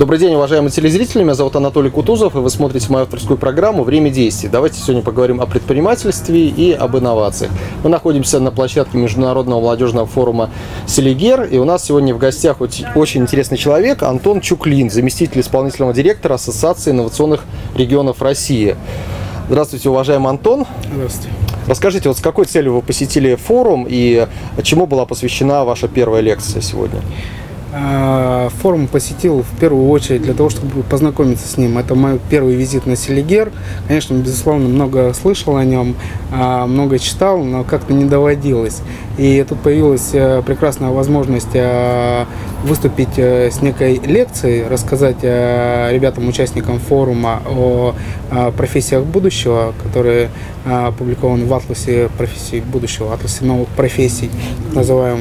[0.00, 1.22] Добрый день, уважаемые телезрители.
[1.22, 4.48] Меня зовут Анатолий Кутузов, и вы смотрите мою авторскую программу «Время действий».
[4.48, 7.52] Давайте сегодня поговорим о предпринимательстве и об инновациях.
[7.84, 10.48] Мы находимся на площадке Международного молодежного форума
[10.86, 16.36] «Селигер», и у нас сегодня в гостях очень интересный человек Антон Чуклин, заместитель исполнительного директора
[16.36, 17.44] Ассоциации инновационных
[17.76, 18.76] регионов России.
[19.50, 20.64] Здравствуйте, уважаемый Антон.
[20.94, 21.28] Здравствуйте.
[21.66, 24.26] Расскажите, вот с какой целью вы посетили форум и
[24.62, 27.02] чему была посвящена ваша первая лекция сегодня?
[27.72, 31.78] А, форум посетил в первую очередь для того, чтобы познакомиться с ним.
[31.78, 33.52] Это мой первый визит на Селигер.
[33.86, 35.94] Конечно, безусловно, много слышал о нем,
[36.32, 38.80] а, много читал, но как-то не доводилось.
[39.18, 42.24] И тут появилась э, прекрасная возможность э,
[42.64, 47.94] выступить э, с некой лекцией, рассказать ребятам, участникам форума о
[48.56, 50.30] профессиях будущего, которые
[50.64, 54.30] опубликованы в атласе профессий будущего, атласе новых профессий.
[54.74, 55.18] А,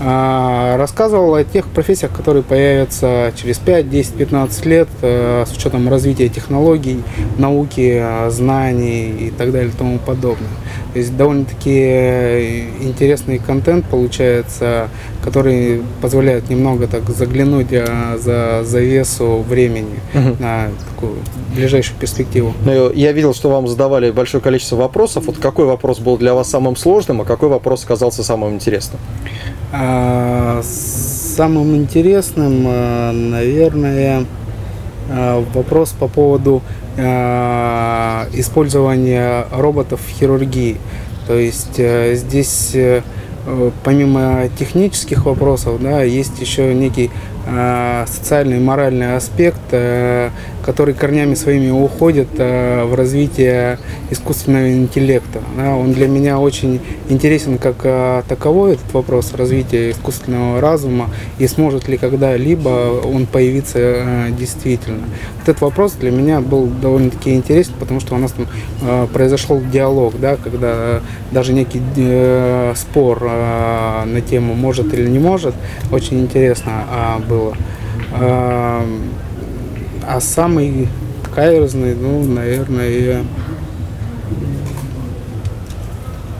[0.00, 6.28] рассказывал о тех профессиях, которые появятся через 5, 10, 15 лет э, с учетом развития
[6.28, 7.02] технологий,
[7.36, 10.50] науки, э, знаний и так далее и тому подобное.
[10.92, 14.88] То есть довольно-таки э, интересный контент получается,
[15.22, 20.36] который позволяет немного так заглянуть за завесу времени угу.
[20.38, 21.14] на такую
[21.54, 22.54] ближайшую перспективу.
[22.64, 25.24] Ну, я видел, что вам задавали большое количество вопросов.
[25.26, 29.00] Вот какой вопрос был для вас самым сложным, а какой вопрос оказался самым интересным?
[29.72, 34.24] А, самым интересным, а, наверное,
[35.10, 36.62] а, вопрос по поводу
[38.34, 40.78] использования роботов в хирургии.
[41.28, 43.02] То есть э, здесь э,
[43.84, 47.10] помимо технических вопросов, да, есть еще некий
[48.06, 49.60] социальный и моральный аспект,
[50.68, 53.78] который корнями своими уходит э, в развитие
[54.10, 55.40] искусственного интеллекта.
[55.56, 61.88] Он для меня очень интересен как э, таковой, этот вопрос развития искусственного разума, и сможет
[61.88, 65.08] ли когда-либо он появиться э, действительно.
[65.42, 70.36] Этот вопрос для меня был довольно-таки интересен, потому что у нас там произошел диалог, да,
[70.36, 71.00] когда
[71.32, 71.80] даже некий
[72.76, 75.54] спор на тему может или не может,
[75.90, 77.56] очень интересно а, было.
[80.10, 80.88] А самый
[81.34, 83.24] каверзный, ну, наверное,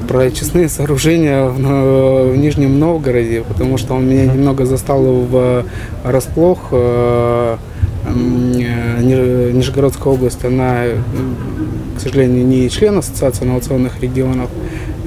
[0.08, 5.66] про очистные сооружения в, в Нижнем Новгороде, потому что он меня немного застал в
[6.02, 6.68] расплох.
[6.72, 7.58] Э,
[8.06, 10.84] Нижегородская область, она,
[11.98, 14.48] к сожалению, не член Ассоциации инновационных регионов,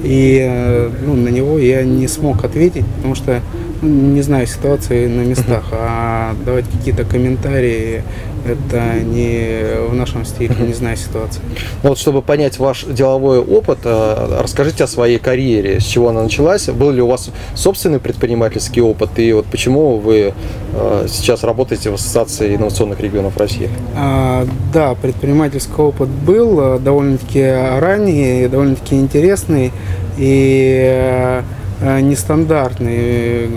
[0.04, 3.40] и э, ну, на него я не смог ответить, потому что
[3.82, 8.04] ну, не знаю ситуации на местах, а давать какие-то комментарии
[8.46, 11.40] это не в нашем стиле, не знаю ситуации.
[11.82, 16.22] Ну вот, чтобы понять ваш деловой опыт, э, расскажите о своей карьере, с чего она
[16.22, 20.34] началась, был ли у вас собственный предпринимательский опыт, и вот почему вы
[20.74, 23.68] э, сейчас работаете в Ассоциации инновационных регионов России?
[23.96, 27.42] А, да, предпринимательский опыт был э, довольно-таки
[27.78, 29.72] ранний, довольно-таки интересный,
[30.18, 31.42] и
[31.80, 33.48] нестандартный.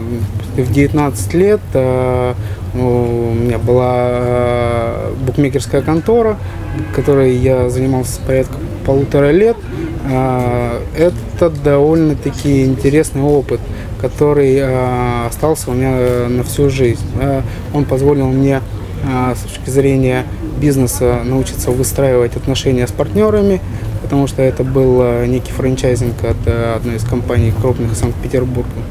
[0.56, 1.60] В 19 лет
[2.78, 6.38] у меня была э, букмекерская контора,
[6.94, 8.56] которой я занимался порядка
[8.86, 9.56] полутора лет.
[10.10, 13.62] Э, это довольно-таки интересный опыт,
[14.02, 17.06] который э, остался у меня на всю жизнь.
[17.74, 18.62] Он позволил мне
[19.36, 20.26] с точки зрения
[20.60, 23.62] бизнеса научиться выстраивать отношения с партнерами,
[24.02, 28.82] потому что это был некий франчайзинг от одной из компаний крупных Санкт-Петербурга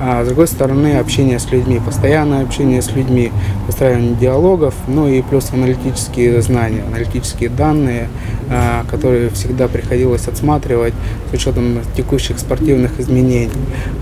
[0.00, 3.30] а с другой стороны общение с людьми, постоянное общение с людьми,
[3.66, 8.08] выстраивание диалогов, ну и плюс аналитические знания, аналитические данные,
[8.48, 10.94] а, которые всегда приходилось отсматривать
[11.30, 13.50] с учетом текущих спортивных изменений.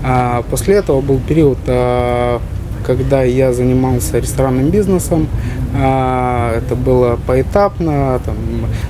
[0.01, 2.39] А после этого был период а,
[2.85, 5.27] когда я занимался ресторанным бизнесом.
[5.75, 8.35] Это было поэтапно, там,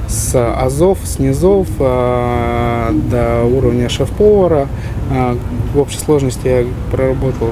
[0.07, 4.69] с азов, с низов до уровня шеф-повара.
[5.12, 5.38] А,
[5.74, 7.52] в общей сложности я проработал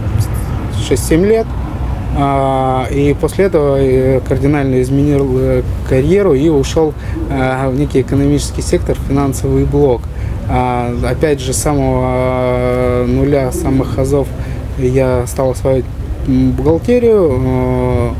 [0.89, 1.47] 6-7 лет.
[2.91, 6.95] И после этого э, кардинально изменил э, карьеру и ушел
[7.29, 10.01] в некий экономический сектор, финансовый блок.
[10.49, 14.27] Опять же, с самого нуля, самых азов
[14.79, 15.85] я стал осваивать
[16.25, 18.15] бухгалтерию,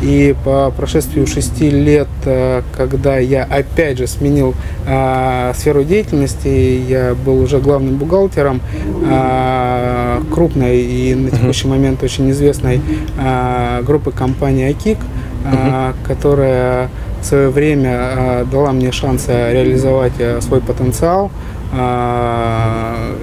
[0.00, 4.54] И по прошествию шести лет, э, когда я опять же сменил
[4.86, 6.48] э, сферу деятельности,
[6.88, 8.60] я был уже главным бухгалтером
[9.04, 12.80] э, крупной и на текущий момент очень известной
[13.18, 14.98] э, группы компании АКИК,
[15.44, 16.90] э, которая
[17.20, 21.32] в свое время дала мне шанс реализовать свой потенциал.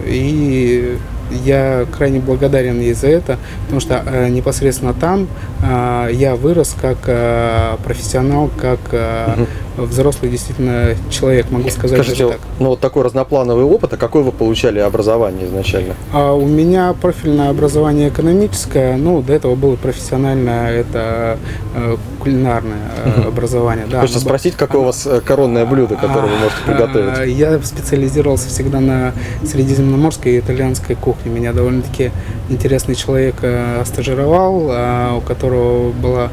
[0.06, 0.98] И
[1.44, 5.28] я крайне благодарен ей за это, потому что э, непосредственно там
[5.64, 12.30] э, я вырос как э, профессионал, как э, угу взрослый действительно человек, могу сказать Скажите,
[12.30, 12.40] так.
[12.60, 15.96] ну вот такой разноплановый опыт, а какое вы получали образование изначально?
[16.12, 21.38] А у меня профильное образование экономическое, ну до этого было профессиональное, это
[21.76, 23.86] э, кулинарное э, образование.
[23.90, 27.20] Да, Хочется спросить, какое у вас э, коронное блюдо, которое вы можете приготовить?
[27.20, 29.14] А, я специализировался всегда на
[29.44, 31.32] средиземноморской и итальянской кухне.
[31.32, 32.12] Меня довольно-таки
[32.50, 36.32] интересный человек э, стажировал, а, у которого была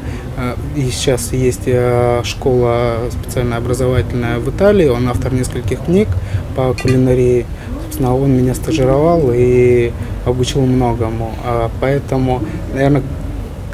[0.75, 4.87] и сейчас есть э, школа специально образовательная в Италии.
[4.87, 6.07] Он автор нескольких книг
[6.55, 7.45] по кулинарии.
[7.83, 9.91] Собственно, он меня стажировал и
[10.25, 11.31] обучил многому.
[11.45, 12.41] А, поэтому,
[12.73, 13.03] наверное,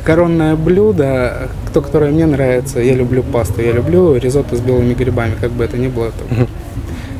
[0.04, 5.36] коронное блюдо, то, которое мне нравится, я люблю пасту, я люблю ризотто с белыми грибами,
[5.40, 6.08] как бы это ни было.
[6.08, 6.48] Это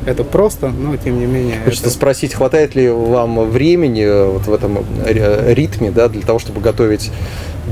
[0.06, 1.56] это просто, но тем не менее.
[1.64, 1.94] Хочется это...
[1.94, 6.60] спросить, хватает ли вам времени э, вот в этом э, ритме, да, для того, чтобы
[6.60, 7.10] готовить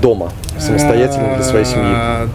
[0.01, 1.85] дома самостоятельно для своей семьи?
[1.85, 2.29] А,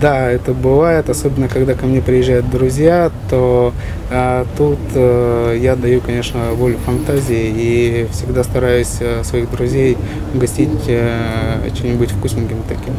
[0.00, 3.74] да, это бывает, особенно когда ко мне приезжают друзья, то
[4.10, 9.98] а, тут а, я даю, конечно, волю фантазии и всегда стараюсь а, своих друзей
[10.34, 12.94] угостить а, чем-нибудь вкусненьким таким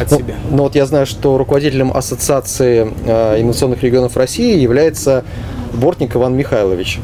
[0.00, 0.34] от ну, себя.
[0.50, 5.24] Ну вот я знаю, что руководителем Ассоциации а, инновационных регионов России является
[5.72, 7.00] Бортник Иван Михайлович.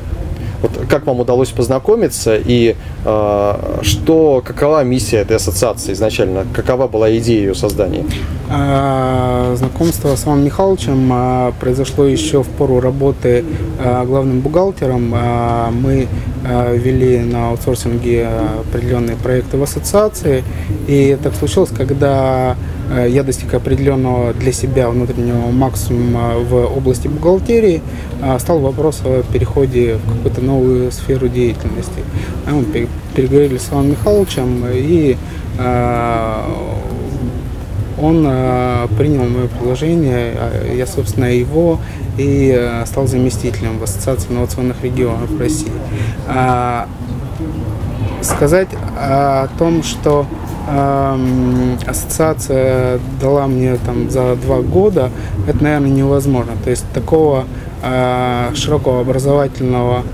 [0.88, 6.47] Как вам удалось познакомиться и э, что, какова миссия этой ассоциации изначально?
[6.55, 8.05] Какова была идея ее создания?
[8.49, 13.44] А, знакомство с Иваном Михайловичем а, произошло еще в пору работы
[13.79, 15.15] а, главным бухгалтером.
[15.73, 16.09] Мы
[16.43, 18.29] вели на аутсорсинге
[18.61, 20.43] определенные проекты в ассоциации.
[20.88, 22.56] И так случилось, когда
[22.91, 27.83] я достиг определенного для себя внутреннего максимума в области бухгалтерии,
[28.21, 32.03] а стал вопрос о переходе в какую-то новую сферу деятельности.
[32.47, 32.65] А мы
[33.15, 35.17] переговорили с Иваном Михайловичем, и
[35.59, 36.43] э,
[38.01, 41.79] он э, принял мое предложение, а я, собственно, его
[42.19, 45.73] и стал заместителем в Ассоциации инновационных регионов России.
[48.23, 50.27] Сказать о том, что
[51.87, 55.11] ассоциация дала мне там за два года,
[55.46, 56.52] это, наверное, невозможно.
[56.62, 57.44] То есть такого
[57.82, 60.05] э, широкого образовательного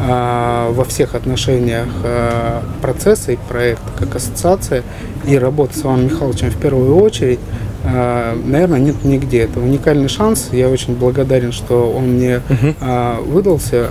[0.00, 4.82] э, во всех отношениях э, процесса и проекта, как ассоциация,
[5.26, 7.40] и работы с Иваном Михайловичем в первую очередь,
[7.84, 9.40] наверное, нет нигде.
[9.42, 10.50] Это уникальный шанс.
[10.52, 13.24] Я очень благодарен, что он мне uh-huh.
[13.24, 13.88] выдался,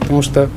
[0.00, 0.50] потому что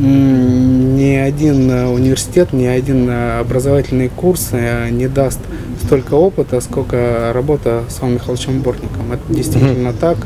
[0.00, 5.40] ни один э, университет, ни один э, образовательный курс э, не даст
[5.84, 9.12] столько опыта, сколько работа с Иваном Михайловичем Бортником.
[9.12, 10.18] Это действительно так.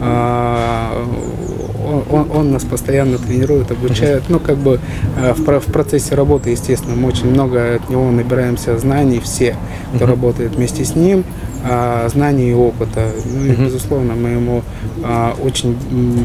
[0.00, 1.06] А,
[2.10, 4.24] он, он нас постоянно тренирует, обучает.
[4.28, 4.78] Ну, как бы
[5.16, 9.56] в, в процессе работы, естественно, мы очень много от него набираемся знаний, все,
[9.94, 11.24] кто работает вместе с ним
[11.64, 13.10] а, знаний и опыта.
[13.24, 13.64] Ну и, угу.
[13.64, 14.62] безусловно, мы ему
[15.04, 15.76] а, очень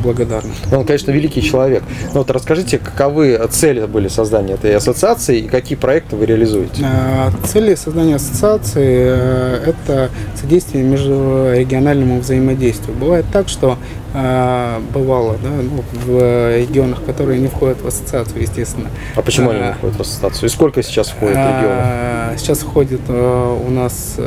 [0.03, 0.51] благодарны.
[0.71, 1.83] Он, конечно, великий человек.
[2.13, 6.83] Но вот расскажите, каковы цели были создания этой ассоциации и какие проекты вы реализуете?
[6.85, 10.09] А, цели создания ассоциации а,– это
[10.39, 12.95] содействие между региональному взаимодействию.
[12.97, 13.77] Бывает так, что
[14.15, 18.89] а, бывало да, ну, в регионах, которые не входят в ассоциацию, естественно.
[19.15, 20.49] А почему они не входят в ассоциацию?
[20.49, 22.39] И сколько сейчас входит регионов?
[22.39, 24.17] Сейчас входит а, у нас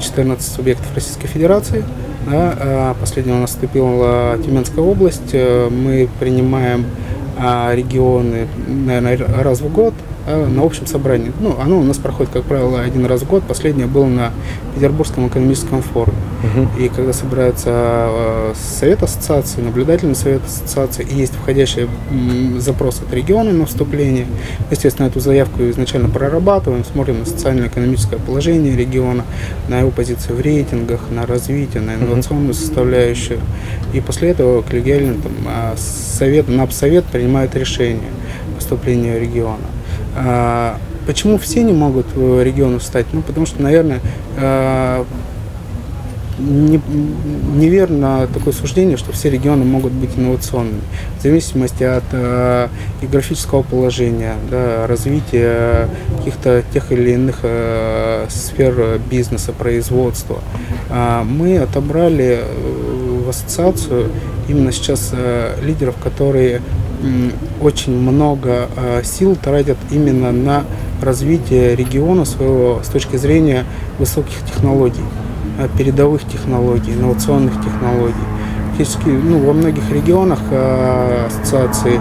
[0.00, 1.84] 14 субъектов Российской Федерации.
[2.30, 5.32] Да, а последняя у нас вступила Тюменская область.
[5.34, 6.84] Мы принимаем
[7.38, 9.94] регионы, наверное, раз в год
[10.26, 11.32] на общем собрании.
[11.40, 13.42] Ну, оно у нас проходит, как правило, один раз в год.
[13.44, 14.32] Последнее было на
[14.74, 16.16] Петербургском экономическом форуме.
[16.42, 16.82] Угу.
[16.82, 21.88] И когда собирается э, совет ассоциации, наблюдательный совет ассоциации, и есть входящий
[22.58, 24.26] запрос от региона на вступление,
[24.70, 29.24] естественно, эту заявку изначально прорабатываем, смотрим на социально-экономическое положение региона,
[29.68, 33.40] на его позицию в рейтингах, на развитие, на инновационную составляющую.
[33.92, 38.10] И после этого коллегиально там, а, совет, НАП-совет принимает решение
[38.56, 39.58] поступления региона.
[40.16, 43.06] А, почему все не могут в регионы встать?
[43.12, 44.00] Ну, потому что, наверное,
[44.36, 45.04] а,
[46.38, 46.80] не,
[47.54, 50.80] неверно такое суждение, что все регионы могут быть инновационными.
[51.18, 52.68] В зависимости от э,
[53.02, 57.40] географического положения, да, развития каких-то тех или иных
[58.30, 60.38] сфер бизнеса, производства.
[61.24, 64.10] Мы отобрали э, в ассоциацию
[64.48, 66.60] именно сейчас э, лидеров, которые
[67.60, 70.64] очень много э, сил тратят именно на
[71.02, 73.64] развитие региона своего с точки зрения
[73.98, 75.04] высоких технологий,
[75.58, 78.14] э, передовых технологий, инновационных технологий.
[78.70, 82.00] Фактически ну, во многих регионах э, ассоциации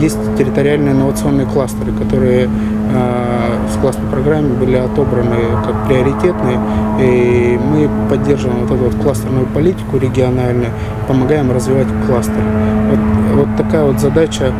[0.00, 6.60] есть территориальные инновационные кластеры, которые в классной программе были отобраны как приоритетные,
[7.00, 10.70] и мы поддерживаем вот эту вот кластерную политику региональную,
[11.08, 12.44] помогаем развивать кластеры.
[12.90, 13.00] Вот,
[13.34, 14.52] вот такая вот задача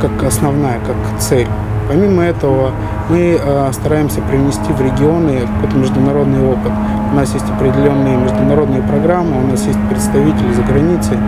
[0.00, 1.48] как основная, как цель.
[1.88, 2.70] Помимо этого,
[3.10, 3.38] мы
[3.72, 6.72] стараемся привнести в регионы какой-то международный опыт.
[7.12, 11.18] У нас есть определенные международные программы, у нас есть представители за границей.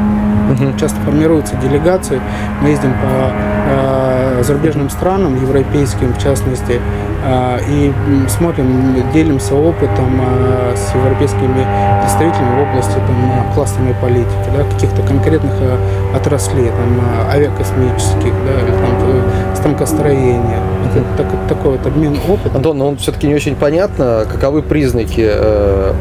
[0.78, 2.20] Часто формируются делегации.
[2.62, 3.32] Мы ездим по
[3.68, 6.80] э, зарубежным странам, европейским в частности,
[7.24, 7.92] э, и
[8.28, 11.66] смотрим, делимся опытом э, с европейскими
[12.00, 15.76] представителями в области там, классной политики, да, каких-то конкретных э,
[16.14, 17.00] отраслей, там,
[17.30, 20.60] авиакосмических, да, или там, станкостроения.
[20.94, 22.56] Это так, такой вот обмен опытом.
[22.56, 25.92] Антон, но он все-таки не очень понятно, каковы признаки э,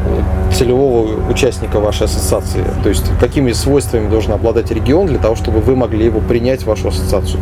[0.52, 2.64] целевого участника вашей ассоциации?
[2.82, 6.66] То есть какими свойствами должен обладать регион для того, чтобы вы могли его принять в
[6.66, 7.40] вашу ассоциацию?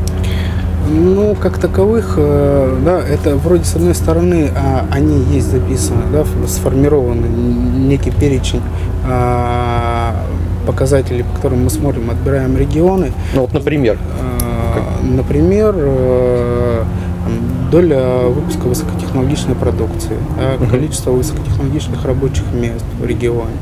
[0.88, 6.24] Ну, как таковых, э, да, это вроде с одной стороны, а, они есть записаны, да,
[6.46, 8.60] сформированы некий перечень
[9.08, 10.14] а,
[10.66, 13.12] показателей, по которым мы смотрим, отбираем регионы.
[13.34, 13.98] Ну вот, например?
[14.20, 16.84] А, например, э,
[17.74, 23.56] доля выпуска высокотехнологичной продукции, да, количество высокотехнологичных рабочих мест в регионе,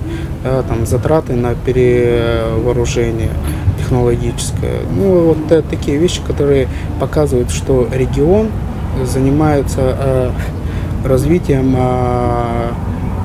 [0.44, 3.30] да, там, затраты на перевооружение
[3.78, 4.80] технологическое.
[4.94, 6.68] Ну, вот такие вещи, которые
[7.00, 8.48] показывают, что регион
[9.02, 10.30] занимается э,
[11.06, 12.68] развитием э,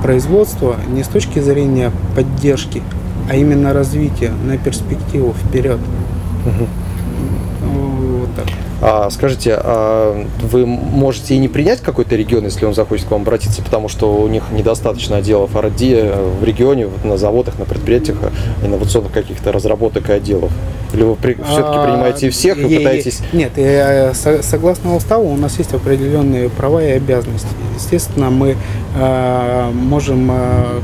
[0.03, 2.81] производства не с точки зрения поддержки,
[3.29, 5.79] а именно развития на перспективу вперед.
[6.45, 6.86] Угу.
[8.79, 13.21] А, скажите, а вы можете и не принять какой-то регион, если он захочет к вам
[13.21, 18.17] обратиться, потому что у них недостаточно отделов R&D в регионе, на заводах, на предприятиях,
[18.63, 20.51] инновационных каких-то разработок и отделов?
[20.93, 23.21] Или вы при, все-таки а, принимаете всех и пытаетесь...
[23.33, 27.47] Нет, э, согласно уставу у нас есть определенные права и обязанности.
[27.75, 28.55] Естественно, мы
[28.95, 30.79] э, можем, э,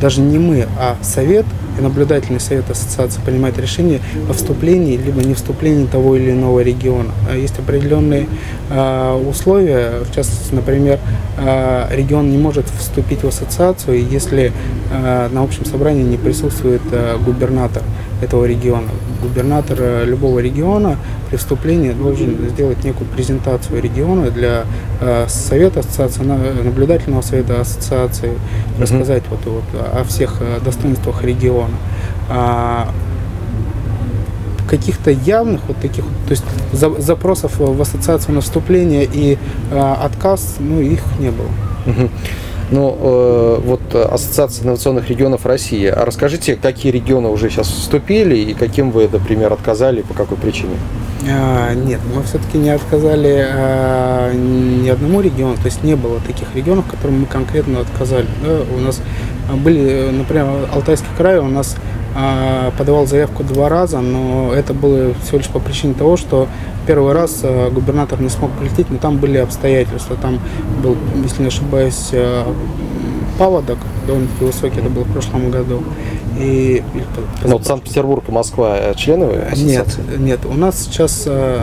[0.00, 1.44] даже не мы, а совет–
[1.78, 7.12] и наблюдательный совет ассоциации принимает решение о вступлении либо не вступлении того или иного региона.
[7.30, 8.26] А есть определенные
[8.70, 10.98] э, условия, в частности, например,
[11.38, 14.52] э, регион не может вступить в ассоциацию, если
[14.90, 16.82] на общем собрании не присутствует
[17.24, 17.82] губернатор
[18.20, 18.88] этого региона.
[19.22, 20.96] Губернатор любого региона
[21.30, 24.64] при вступлении должен сделать некую презентацию региона для
[25.28, 28.32] совета ассоциации, наблюдательного совета ассоциации,
[28.78, 31.74] рассказать вот, вот о всех э, достоинствах региона.
[32.28, 32.88] А,
[34.68, 39.36] каких-то явных вот таких, то есть за, запросов в ассоциацию на вступление и
[39.70, 41.48] э, отказ, ну их не было.
[42.72, 45.86] Ну, э, вот Ассоциация инновационных регионов России.
[45.86, 50.76] А расскажите, какие регионы уже сейчас вступили и каким вы, например, отказали по какой причине?
[51.30, 56.48] А, нет, мы все-таки не отказали а, ни одному региону, то есть не было таких
[56.54, 58.26] регионов, которым мы конкретно отказали.
[58.42, 58.60] Да?
[58.74, 59.02] У нас
[59.54, 61.76] были, например, Алтайский край у нас
[62.16, 66.48] а, подавал заявку два раза, но это было всего лишь по причине того, что
[66.86, 70.16] первый раз а, губернатор не смог полететь, но там были обстоятельства.
[70.16, 70.38] Там
[70.82, 72.52] был, если не ошибаюсь, а,
[73.38, 75.82] паводок довольно-таки высокий, это было в прошлом году.
[76.38, 76.82] И,
[77.44, 80.02] ну, вот Санкт-Петербург и Москва э, члены ассоциации?
[80.02, 80.40] Нет, нет.
[80.46, 81.60] У нас сейчас э,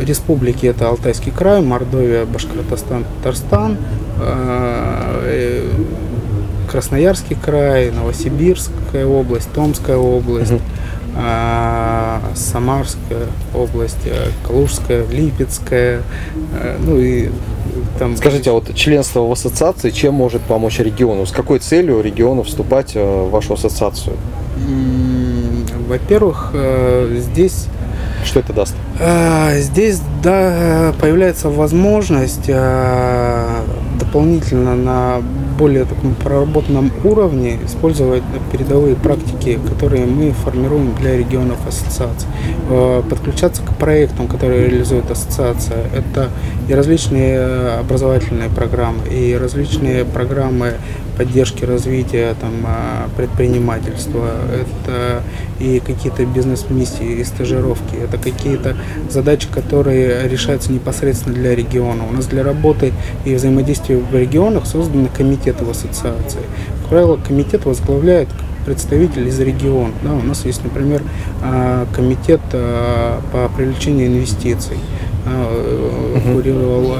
[0.00, 3.76] э, республики это Алтайский край, Мордовия, Башкортостан, Татарстан,
[4.20, 5.68] э,
[6.70, 10.52] Красноярский край, Новосибирская область, Томская область.
[10.52, 10.60] Угу.
[12.34, 13.96] Самарская область,
[14.46, 16.02] Калужская, Липецкая,
[16.84, 17.30] ну и
[17.98, 18.16] там...
[18.16, 21.26] Скажите, а вот членство в ассоциации чем может помочь региону?
[21.26, 24.16] С какой целью региону вступать э, в вашу ассоциацию?
[25.88, 27.66] Во-первых, э, здесь...
[28.24, 28.74] Что это даст?
[29.00, 32.48] Э, здесь да, появляется возможность
[34.08, 35.22] дополнительно на
[35.58, 42.26] более таком проработанном уровне использовать передовые практики, которые мы формируем для регионов ассоциации.
[42.70, 45.84] Э, подключаться к проектам, которые реализует ассоциация.
[45.94, 46.30] Это
[46.68, 50.74] и различные образовательные программы, и различные программы
[51.18, 55.22] поддержки развития там, а, предпринимательства, это
[55.58, 58.76] и какие-то бизнес-миссии, и стажировки, это какие-то
[59.10, 62.04] задачи, которые решаются непосредственно для региона.
[62.08, 62.92] У нас для работы
[63.24, 66.40] и взаимодействия в регионах созданы комитеты в ассоциации.
[66.82, 68.28] Как правило, комитет возглавляет
[68.64, 69.92] представитель из региона.
[70.02, 71.02] Да, у нас есть, например,
[71.42, 74.78] а, комитет по привлечению инвестиций.
[76.32, 76.96] Курировал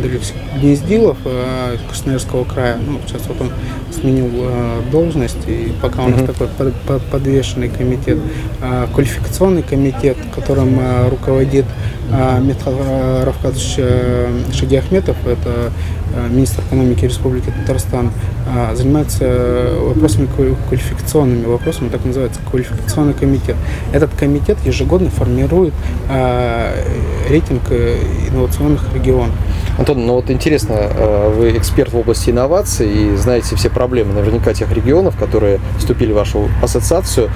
[0.00, 0.20] Андрей
[0.60, 2.78] Гнездилов э, Красноярского края.
[2.84, 3.50] Ну, сейчас вот он
[3.92, 6.48] сменил э, должность, и пока у нас такой
[7.10, 8.18] подвешенный комитет,
[8.62, 10.80] э, квалификационный комитет, которым
[11.10, 11.66] руководит
[12.40, 12.74] Митхал
[13.24, 13.76] Равкадович
[14.54, 15.70] Шагиахметов, это
[16.28, 18.10] министр экономики Республики Татарстан,
[18.74, 20.26] занимается вопросами
[20.68, 23.54] квалификационными вопросами, так называется квалификационный комитет.
[23.92, 25.72] Этот комитет ежегодно формирует
[27.28, 29.34] рейтинг инновационных регионов.
[29.80, 34.52] Антон, ну вот интересно, э, вы эксперт в области инноваций и знаете все проблемы наверняка
[34.52, 37.30] тех регионов, которые вступили в вашу ассоциацию.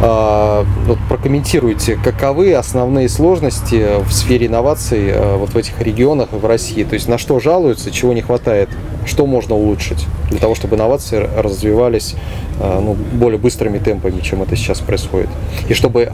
[0.00, 6.46] А, вот прокомментируйте, каковы основные сложности в сфере инноваций э, вот в этих регионах в
[6.46, 6.84] России?
[6.84, 8.70] То есть на что жалуются, чего не хватает,
[9.04, 12.14] что можно улучшить для того, чтобы инновации развивались
[12.60, 15.28] э, ну, более быстрыми темпами, чем это сейчас происходит?
[15.68, 16.10] И чтобы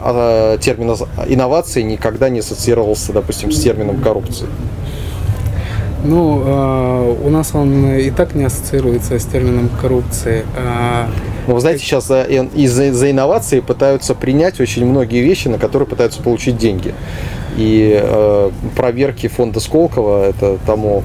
[0.59, 0.97] термин
[1.29, 4.47] инновации никогда не ассоциировался, допустим, с термином коррупции?
[6.07, 10.45] Ну, э, у нас он и так не ассоциируется с термином коррупции.
[10.55, 11.07] А...
[11.47, 15.87] Ну, вы знаете, сейчас за, из-за, за инновации пытаются принять очень многие вещи, на которые
[15.87, 16.93] пытаются получить деньги.
[17.57, 21.03] И э, проверки фонда Сколково это тому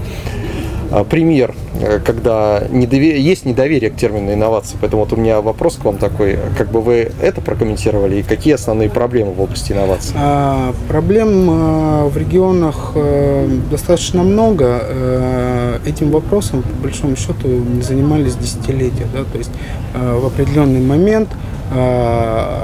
[1.08, 4.76] пример, э, когда недоверие, есть недоверие к термину инновации.
[4.80, 8.54] Поэтому вот у меня вопрос к вам такой, как бы вы это прокомментировали и какие
[8.54, 10.14] основные проблемы в области инноваций?
[10.16, 14.80] А, проблем а, в регионах а, достаточно много.
[14.82, 17.48] А, этим вопросом, по большому счету,
[17.82, 19.06] занимались десятилетия.
[19.12, 19.24] Да?
[19.30, 19.50] То есть
[19.94, 21.28] а, в определенный момент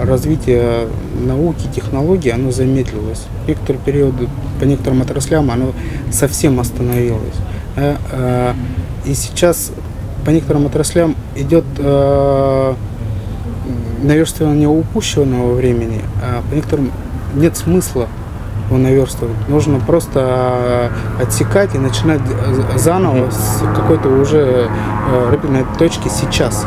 [0.03, 0.89] развитие
[1.25, 3.23] науки, технологий, оно замедлилось.
[3.45, 4.29] В некоторые периоды,
[4.59, 5.71] по некоторым отраслям оно
[6.11, 7.37] совсем остановилось.
[7.77, 8.55] Э,
[9.05, 9.73] и сейчас
[10.25, 12.75] по некоторым отраслям идет э,
[14.03, 16.91] наверстывание упущенного времени, а по некоторым
[17.35, 18.09] нет смысла
[18.69, 19.37] его наверстывать.
[19.49, 20.91] Нужно просто
[21.21, 22.21] отсекать и начинать
[22.75, 26.67] заново с какой-то уже э, рыбной точки сейчас.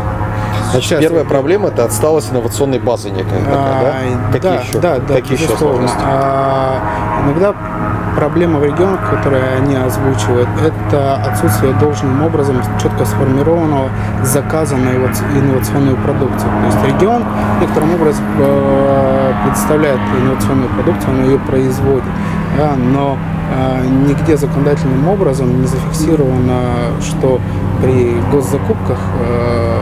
[0.71, 3.41] Значит, Сейчас первая проблема это отсталость инновационной базы некая.
[3.47, 4.31] А, да?
[4.31, 4.79] Какие да, еще?
[4.79, 5.97] Да, да, Какие еще сложности?
[6.01, 6.81] А,
[7.25, 7.55] иногда
[8.15, 13.89] проблема в регионах, которые они озвучивают, это отсутствие должным образом четко сформированного
[14.23, 16.49] заказа на инновационную продукцию.
[16.61, 17.23] То есть регион
[17.61, 22.03] некоторым образом э, представляет инновационную продукцию, он ее производит,
[22.57, 23.17] да, но
[23.51, 26.61] э, нигде законодательным образом не зафиксировано,
[27.01, 27.39] что
[27.81, 29.79] при госзакупках э,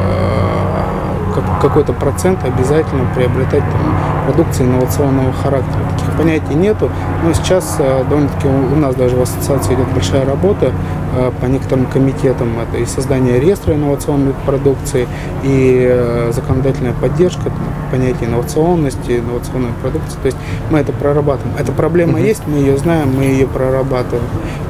[1.62, 5.84] какой-то процент обязательно приобретать там, продукции инновационного характера.
[6.08, 6.90] Таких понятий нету,
[7.24, 10.72] но сейчас э, довольно-таки у нас даже в ассоциации идет большая работа
[11.18, 12.50] э, по некоторым комитетам.
[12.60, 15.08] Это и создание реестра инновационной продукции,
[15.44, 17.52] и э, законодательная поддержка
[17.92, 20.18] понятия инновационности, инновационной продукции.
[20.22, 20.38] То есть
[20.70, 21.58] мы это прорабатываем.
[21.58, 24.24] Эта проблема есть, мы ее знаем, мы ее прорабатываем.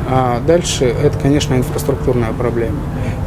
[0.10, 2.78] А дальше это, конечно, инфраструктурная проблема.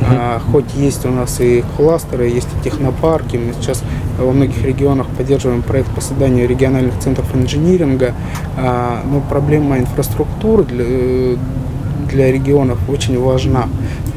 [0.03, 3.83] А, хоть есть у нас и кластеры, есть и технопарки, мы сейчас
[4.19, 8.15] во многих регионах поддерживаем проект по созданию региональных центров инжиниринга,
[8.57, 11.37] а, но проблема инфраструктуры для,
[12.11, 13.69] для регионов очень важна.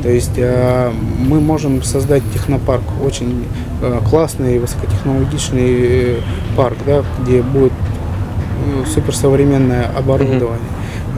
[0.01, 3.45] То есть а, мы можем создать технопарк, очень
[3.81, 6.19] а, классный, высокотехнологичный э,
[6.57, 10.59] парк, да, где будет э, суперсовременное оборудование.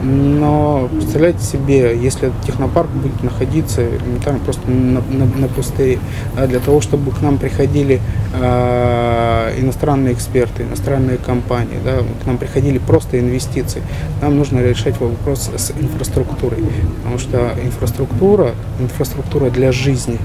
[0.02, 5.98] Но представляете себе, если технопарк будет находиться элементарно просто на, на, на пустыре,
[6.46, 8.00] для того, чтобы к нам приходили
[8.34, 13.82] э, иностранные эксперты, иностранные компании, да, к нам приходили просто инвестиции,
[14.20, 16.62] нам нужно решать вопрос с инфраструктурой,
[16.98, 20.18] потому что инфраструктура, инфраструктура для жизни,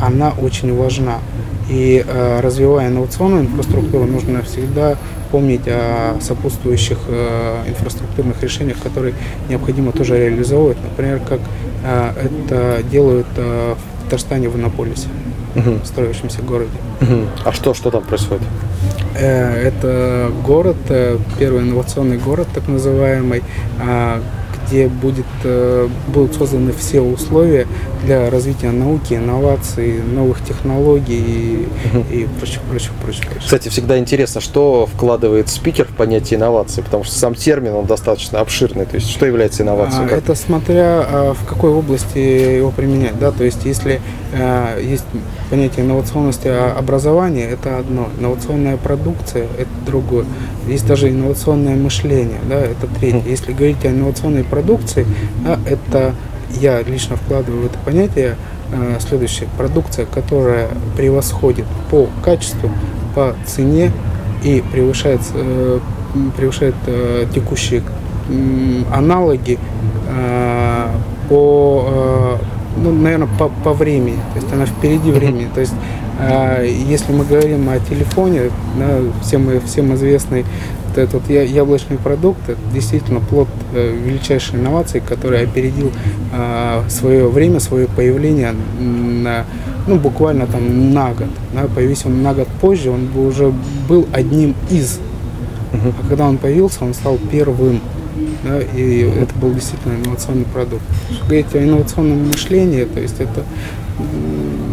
[0.00, 1.18] она очень важна.
[1.72, 4.96] И э, развивая инновационную инфраструктуру, нужно всегда
[5.30, 9.14] помнить о сопутствующих э, инфраструктурных решениях, которые
[9.48, 10.76] необходимо тоже реализовывать.
[10.82, 11.40] Например, как
[11.82, 15.08] э, это делают в Татарстане в Иннополисе,
[15.56, 15.78] угу.
[15.84, 16.76] строящемся городе.
[17.00, 17.20] Угу.
[17.46, 18.46] А что, что там происходит?
[19.14, 20.76] Это город,
[21.38, 23.42] первый инновационный город, так называемый,
[23.80, 24.20] э,
[24.72, 27.66] где будет, э, будут созданы все условия
[28.06, 32.04] для развития науки, инноваций, новых технологий и, угу.
[32.10, 33.42] и прочее, прочее, прочее, прочее.
[33.44, 38.40] Кстати, всегда интересно, что вкладывает спикер в понятие инновации, потому что сам термин, он достаточно
[38.40, 38.86] обширный.
[38.86, 40.08] То есть, что является инновацией?
[40.10, 43.18] А, это смотря а, в какой области его применять.
[43.18, 43.30] Да?
[43.30, 44.00] То есть, если
[44.32, 45.04] а, есть
[45.50, 48.08] понятие инновационности образования, это одно.
[48.18, 50.24] Инновационная продукция– это другое.
[50.66, 53.22] Есть даже инновационное мышление, да, это третье.
[53.26, 54.61] Если говорить о инновационной продукции,
[55.44, 56.14] да, это
[56.60, 58.36] я лично вкладываю в это понятие
[58.72, 59.48] э, следующее.
[59.56, 62.70] Продукция, которая превосходит по качеству,
[63.14, 63.92] по цене
[64.42, 65.78] и превышает, э,
[66.36, 67.82] превышает э, текущие
[68.92, 69.58] аналоги
[70.08, 70.86] э,
[71.28, 72.38] по,
[72.76, 74.18] ну, наверное, по, по времени.
[74.34, 75.48] То есть она впереди времени.
[75.54, 75.74] То есть
[76.88, 80.44] если мы говорим о телефоне, да, всем, всем известный
[80.98, 85.90] этот яблочный продукт это действительно плод э, величайшей инновации, который опередил
[86.32, 89.44] э, свое время, свое появление на,
[89.86, 91.28] ну, буквально там на год.
[91.52, 93.52] Да, появись он на год позже, он бы уже
[93.88, 95.00] был одним из.
[95.72, 97.80] А когда он появился, он стал первым.
[98.44, 100.82] Да, и это был действительно инновационный продукт.
[101.24, 103.44] Говорить о инновационном мышлении, то есть это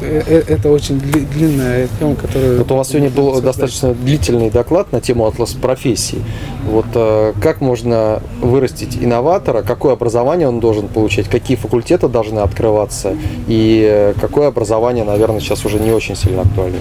[0.10, 2.58] это очень длинная тема, которая...
[2.58, 6.22] Вот у вас сегодня был достаточно длительный доклад на тему атлас профессий.
[6.66, 13.16] Вот э, как можно вырастить инноватора, какое образование он должен получать, какие факультеты должны открываться
[13.48, 16.80] и какое образование, наверное, сейчас уже не очень сильно актуально.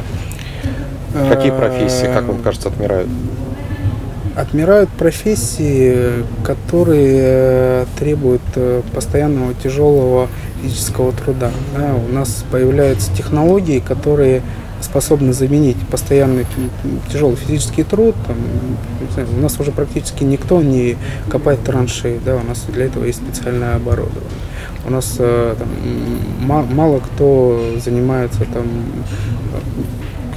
[1.28, 3.08] Какие профессии, как вам кажется, отмирают?
[4.36, 8.42] Отмирают профессии, которые требуют
[8.94, 10.28] постоянного тяжелого
[10.62, 11.50] физического труда.
[11.76, 14.42] Да, у нас появляются технологии, которые
[14.80, 16.46] способны заменить постоянный
[17.12, 18.14] тяжелый физический труд.
[18.26, 18.36] Там,
[19.36, 20.96] у нас уже практически никто не
[21.30, 24.22] копает траншеи, да, у нас для этого есть специальное оборудование.
[24.86, 25.68] У нас э, там,
[26.46, 28.66] мало кто занимается там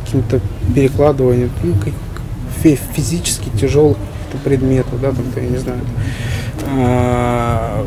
[0.03, 0.41] каким-то
[0.73, 1.75] перекладыванием ну,
[2.63, 3.97] физически тяжелых
[4.43, 5.81] предметов, да, там, я не знаю,
[6.67, 7.85] а,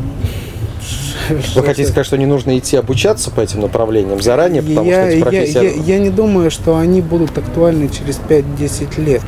[1.29, 5.09] вы хотите сказать, что не нужно идти обучаться по этим направлениям заранее, потому я, что
[5.11, 5.53] эти профессии...
[5.53, 9.21] Я, я, я не думаю, что они будут актуальны через 5-10 лет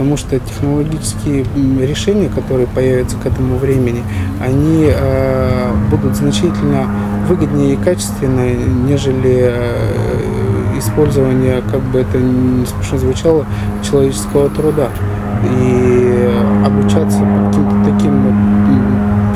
[0.00, 1.44] потому что технологические
[1.86, 4.02] решения, которые появятся к этому времени,
[4.42, 6.88] они э, будут значительно
[7.28, 13.46] выгоднее и качественнее, нежели э, использование, как бы это не смешно звучало,
[13.82, 14.88] человеческого труда.
[15.44, 16.30] И
[16.64, 18.29] обучаться каким-то таким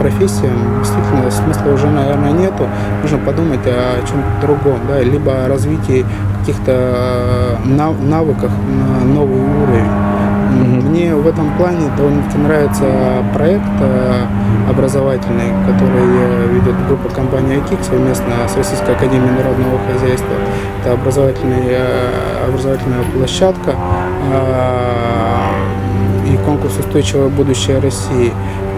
[0.04, 2.68] профессиям действительно смысла уже, наверное, нету.
[3.02, 6.04] Нужно подумать о чем-то другом, да, либо о развитии
[6.40, 9.88] каких-то э, навыках на новый уровень.
[10.90, 12.84] Мне в этом плане довольно-таки нравится
[13.32, 14.26] проект э,
[14.68, 20.34] образовательный, который ведет группа компании АКИК совместно с Российской Академией Народного Хозяйства.
[20.82, 23.74] Это образовательный, э, образовательная площадка
[26.26, 28.32] и конкурс «Устойчивое будущее России».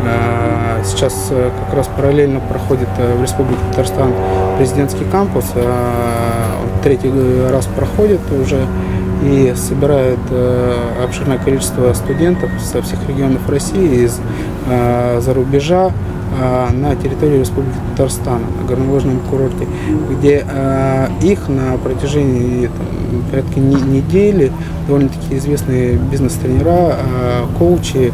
[0.06, 4.12] А, сейчас э, как раз параллельно проходит э, в Республике Татарстан
[4.58, 5.44] президентский кампус.
[5.56, 7.10] А, третий
[7.50, 8.66] раз проходит уже
[9.22, 15.90] и собирает э, обширное количество студентов со всех регионов России, из-за рубежа,
[16.72, 19.66] на территории Республики Татарстан, на горнолыжном курорте,
[20.10, 24.52] где а, их на протяжении там, порядка недели
[24.86, 28.12] довольно-таки известные бизнес-тренера, а, коучи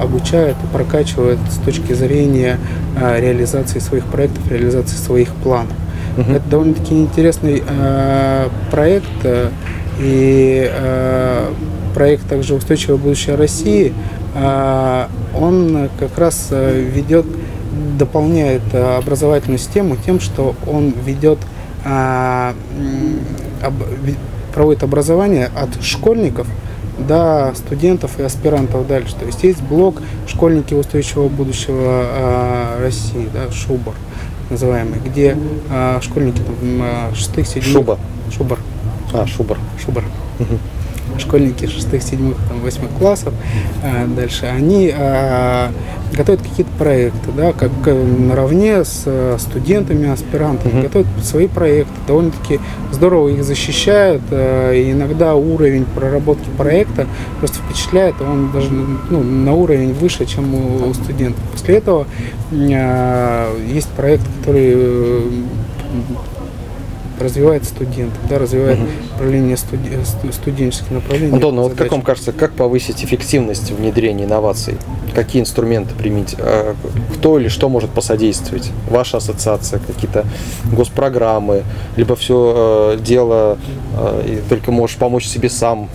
[0.00, 2.58] обучают и прокачивают с точки зрения
[2.96, 5.72] реализации своих проектов, реализации своих планов.
[6.16, 6.36] Uh-huh.
[6.36, 7.62] Это довольно-таки интересный
[8.70, 9.06] проект
[9.98, 10.70] и
[11.94, 13.94] проект также «Устойчивое будущее России»,
[15.34, 17.24] он как раз ведет
[17.96, 21.38] дополняет э, образовательную систему тем, что он ведет,
[21.84, 22.54] а,
[24.54, 26.46] проводит образование от школьников
[26.98, 29.14] до студентов и аспирантов дальше.
[29.16, 33.94] То есть есть блок «Школьники устойчивого будущего а, России», да, ШУБАР
[34.50, 35.36] называемый, где
[35.70, 37.72] а, школьники там, шестых, седьмых...
[37.72, 37.98] Шуба.
[38.30, 38.58] Шубар.
[39.12, 39.58] А, Шубар.
[39.84, 40.04] Шубар.
[41.18, 43.34] Школьники шестых, седьмых, там, восьмых классов
[44.16, 44.92] дальше, они
[46.16, 50.82] готовят какие-то проекты, да, как наравне с э, студентами, аспирантами, mm-hmm.
[50.82, 57.06] готовят свои проекты, довольно-таки здорово их защищают, э, и иногда уровень проработки проекта
[57.38, 61.42] просто впечатляет, он даже ну, на уровень выше, чем у студентов.
[61.52, 62.06] После этого
[62.50, 65.44] э, есть проект, который
[67.22, 68.88] развивает студентов, да, развивает угу.
[69.14, 69.98] управление студи
[70.32, 71.32] студенческих направлений.
[71.32, 74.76] Антон, ну вот как вам кажется, как повысить эффективность внедрения инноваций?
[75.14, 76.36] Какие инструменты применить?
[76.38, 76.74] А,
[77.14, 78.70] кто или что может посодействовать?
[78.88, 80.24] Ваша ассоциация, какие-то
[80.72, 81.62] госпрограммы,
[81.96, 83.58] либо все э, дело
[83.96, 85.88] э, и только можешь помочь себе сам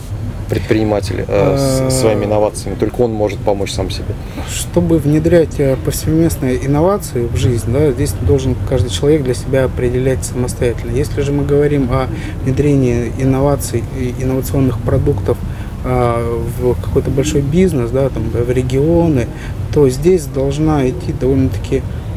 [0.50, 4.16] предприниматель э, своими инновациями, только он может помочь сам себе.
[4.50, 10.24] Чтобы внедрять э, повсеместные инновации в жизнь, да, здесь должен каждый человек для себя определять
[10.24, 10.92] самостоятельно.
[10.92, 12.08] Если же мы говорим о
[12.44, 15.38] внедрении инноваций и инновационных продуктов
[15.84, 19.28] э, в какой-то большой бизнес, да, там, в регионы,
[19.74, 21.84] то здесь должна идти довольно-таки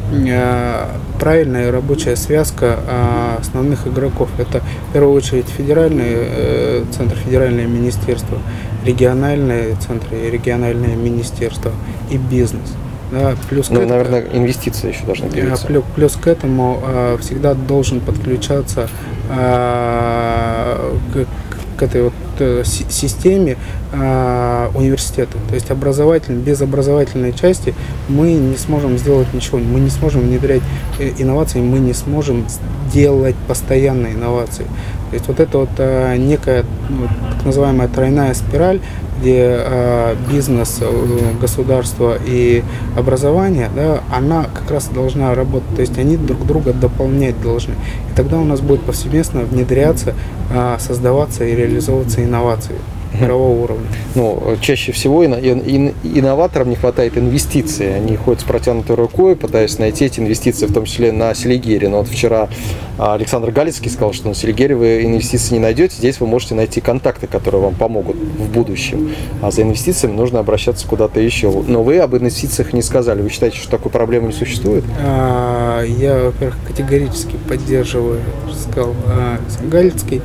[1.19, 4.29] правильная рабочая связка а, основных игроков.
[4.37, 8.39] Это в первую очередь федеральный э, центр, федеральное министерство,
[8.85, 11.71] региональные центры, региональное министерство
[12.09, 12.75] и бизнес.
[13.11, 15.67] Да, плюс ну, к наверное, инвестиции еще должны появиться.
[15.67, 18.89] Плюс, плюс к этому а, всегда должен подключаться
[19.29, 21.50] а, к,
[21.81, 23.57] к этой вот э, системе
[23.91, 25.37] э, университета.
[25.49, 27.73] То есть образовательной, без образовательной части
[28.07, 30.61] мы не сможем сделать ничего, мы не сможем внедрять
[30.99, 32.45] э, инновации, мы не сможем
[32.93, 34.65] делать постоянные инновации.
[35.09, 38.79] То есть вот это вот э, некая ну, так называемая тройная спираль,
[39.21, 42.63] где э, бизнес, э, государство и
[42.97, 47.73] образование, да, она как раз должна работать, то есть они друг друга дополнять должны.
[48.11, 50.15] И тогда у нас будет повсеместно внедряться,
[50.53, 52.75] э, создаваться и реализовываться инновации
[53.19, 53.87] мирового уровня.
[54.15, 57.95] Ну, чаще всего инноваторам не хватает инвестиций.
[57.95, 61.89] Они ходят с протянутой рукой, пытаясь найти эти инвестиции, в том числе на Селигере.
[61.89, 62.49] Но вот вчера
[62.97, 66.81] а, Александр Галицкий сказал, что на Селигере вы инвестиции не найдете, здесь вы можете найти
[66.81, 69.11] контакты, которые вам помогут в будущем.
[69.41, 71.51] А за инвестициями нужно обращаться куда-то еще.
[71.67, 73.21] Но вы об инвестициях не сказали.
[73.21, 74.83] Вы считаете, что такой проблемы не существует?
[74.99, 78.19] А, я, во-первых, категорически поддерживаю,
[78.53, 80.21] сказал а, Галицкий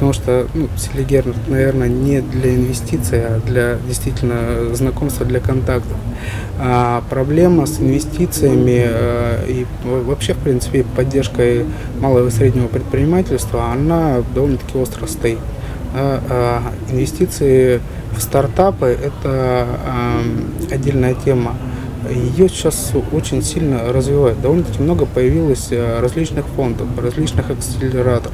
[0.00, 5.94] потому что ну, Селигер, наверное, не для инвестиций, а для действительно знакомства, для контактов.
[6.58, 11.66] А проблема с инвестициями э, и вообще, в принципе, поддержкой
[12.00, 15.38] малого и среднего предпринимательства, она довольно-таки остро стоит.
[15.92, 17.82] А, а инвестиции
[18.16, 20.22] в стартапы– это а,
[20.70, 21.56] отдельная тема.
[22.08, 24.40] Ее сейчас очень сильно развивают.
[24.40, 28.32] Довольно-таки много появилось э, различных фондов, различных акселераторов.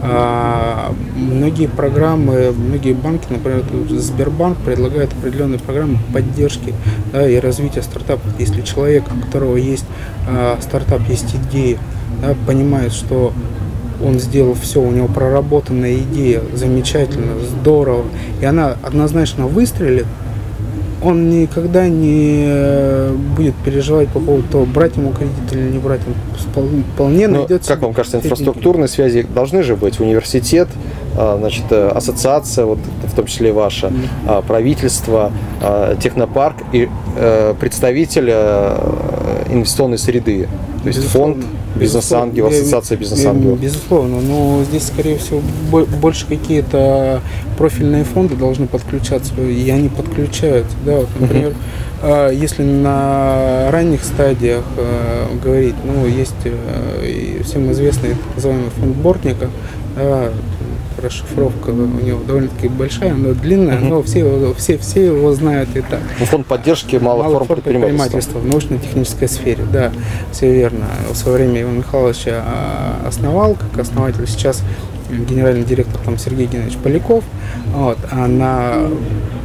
[0.00, 6.74] А, многие программы, многие банки, например, Сбербанк предлагает определенные программы поддержки
[7.12, 8.26] да, и развития стартапов.
[8.38, 9.86] Если человек, у которого есть
[10.28, 11.78] а, стартап, есть идея,
[12.22, 13.32] да, понимает, что
[14.04, 18.04] он сделал все, у него проработанная идея, замечательно, здорово,
[18.40, 20.06] и она однозначно выстрелит,
[21.02, 26.00] он никогда не э, будет переживать по поводу того, брать ему кредит или не брать.
[26.56, 30.00] Он вполне Но, найдет Как вам кажется, инфраструктурные связи должны же быть?
[30.00, 30.68] Университет,
[31.16, 34.46] а, значит, э, ассоциация, вот, в том числе ваша, mm-hmm.
[34.46, 35.32] правительство,
[35.62, 38.30] а, технопарк и э, представитель
[39.50, 40.48] инвестиционной среды.
[40.82, 41.34] То есть Безусловно.
[41.34, 43.60] фонд Бизнес-ангел, ассоциация бизнес-ангелов.
[43.60, 45.40] Безусловно, но здесь, скорее всего,
[46.00, 47.20] больше какие-то
[47.56, 50.76] профильные фонды должны подключаться, и они подключаются.
[50.84, 51.54] Да, вот, например,
[52.02, 52.34] uh-huh.
[52.34, 59.50] если на ранних стадиях э, говорить, ну, есть э, всем известный так называемый фонд Бортника,
[59.96, 60.30] да,
[60.98, 65.80] расшифровка у него довольно-таки большая, но длинная, но все, его, все, все его знают и
[65.80, 66.00] так.
[66.18, 68.38] Ну, фонд поддержки малых, малых форм предпринимательства.
[68.38, 69.92] в научно-технической сфере, да,
[70.32, 70.86] все верно.
[71.10, 74.62] В свое время Иван Михайлович а, основал, как основатель, сейчас
[75.10, 77.24] генеральный директор там Сергей Геннадьевич Поляков.
[77.74, 78.88] Вот, а на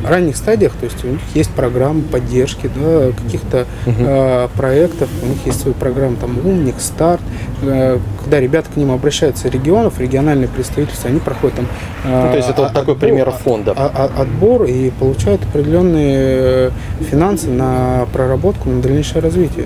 [0.08, 5.46] ранних стадиях, то есть у них есть программы поддержки да, каких-то э, проектов, у них
[5.46, 7.22] есть свои программы, там Умник, Старт,
[7.62, 11.68] э, когда ребята к ним обращаются регионов, региональные представительства, они проходят там...
[12.06, 13.72] Э, ну, то есть это вот такой пример фонда.
[13.72, 16.72] Отбор и получают определенные
[17.10, 19.66] финансы на проработку, на дальнейшее развитие.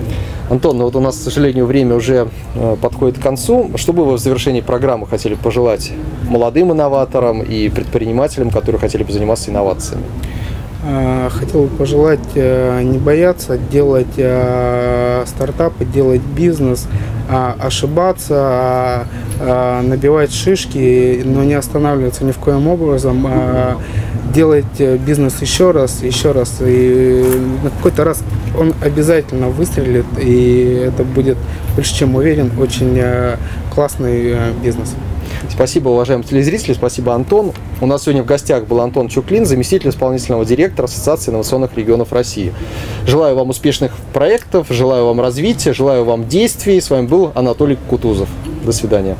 [0.50, 3.70] Антон, ну вот у нас, к сожалению, время уже э, подходит к концу.
[3.76, 5.92] Что бы вы в завершении программы хотели пожелать
[6.28, 10.04] молодым инноваторам и предпринимателям, которые хотели бы заниматься инновациями?
[10.84, 16.86] Э, хотел бы пожелать э, не бояться делать э, стартапы, делать бизнес,
[17.30, 19.06] а ошибаться,
[19.38, 23.76] а, набивать шишки, но не останавливаться ни в коем образом, а
[24.32, 26.56] делать бизнес еще раз, еще раз.
[26.60, 27.22] И
[27.62, 28.22] на какой-то раз
[28.58, 31.36] он обязательно выстрелит, и это будет,
[31.76, 32.98] больше чем уверен, очень
[33.74, 34.94] классный бизнес.
[35.50, 37.52] Спасибо, уважаемые телезрители, спасибо, Антон.
[37.80, 42.52] У нас сегодня в гостях был Антон Чуклин, заместитель исполнительного директора Ассоциации инновационных регионов России.
[43.06, 46.80] Желаю вам успешных проектов, желаю вам развития, желаю вам действий.
[46.80, 48.28] С вами был Анатолий Кутузов.
[48.64, 49.16] До свидания.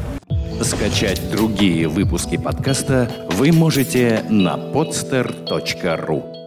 [0.60, 6.37] Скачать другие выпуски подкаста вы можете на podster.ru